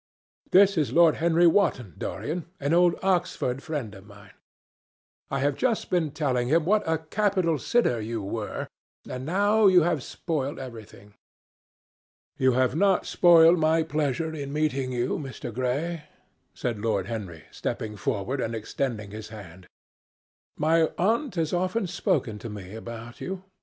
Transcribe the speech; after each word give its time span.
"This 0.49 0.79
is 0.79 0.91
Lord 0.91 1.17
Henry 1.17 1.45
Wotton, 1.45 1.93
Dorian, 1.95 2.45
an 2.59 2.73
old 2.73 2.95
Oxford 3.03 3.61
friend 3.61 3.93
of 3.93 4.07
mine. 4.07 4.31
I 5.29 5.37
have 5.41 5.55
just 5.55 5.91
been 5.91 6.09
telling 6.09 6.47
him 6.47 6.65
what 6.65 6.81
a 6.89 6.97
capital 6.97 7.59
sitter 7.59 8.01
you 8.01 8.19
were, 8.23 8.67
and 9.07 9.27
now 9.27 9.67
you 9.67 9.83
have 9.83 10.01
spoiled 10.01 10.57
everything." 10.57 11.13
"You 12.39 12.53
have 12.53 12.73
not 12.75 13.05
spoiled 13.05 13.59
my 13.59 13.83
pleasure 13.83 14.33
in 14.33 14.51
meeting 14.51 14.91
you, 14.91 15.19
Mr. 15.19 15.53
Gray," 15.53 16.05
said 16.55 16.79
Lord 16.79 17.05
Henry, 17.05 17.43
stepping 17.51 17.95
forward 17.95 18.41
and 18.41 18.55
extending 18.55 19.11
his 19.11 19.27
hand. 19.29 19.67
"My 20.57 20.89
aunt 20.97 21.35
has 21.35 21.53
often 21.53 21.85
spoken 21.85 22.39
to 22.39 22.49
me 22.49 22.73
about 22.73 23.21
you. 23.21 23.43